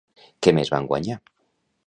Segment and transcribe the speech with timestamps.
[0.45, 1.19] Què més van guanyar?